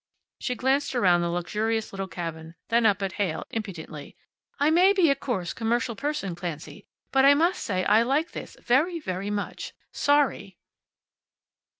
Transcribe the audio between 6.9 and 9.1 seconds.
but I must say I like this very,